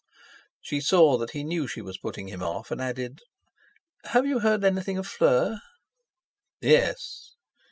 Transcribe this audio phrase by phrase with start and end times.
[0.61, 3.19] She saw that he knew she was putting him off, and added:
[4.05, 5.59] "Have you heard anything of Fleur?"
[6.59, 7.35] "Yes."